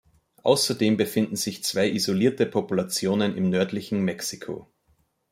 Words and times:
Außerdem 0.41 0.97
befinden 0.97 1.35
sich 1.35 1.63
zwei 1.63 1.87
isolierte 1.87 2.47
Populationen 2.47 3.37
im 3.37 3.51
nördlichen 3.51 4.01
Mexiko. 4.03 4.67